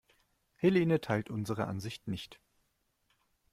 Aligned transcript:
Helene 0.55 0.99
teilt 0.99 1.29
unsere 1.29 1.67
Ansicht 1.67 2.07
nicht. 2.07 2.39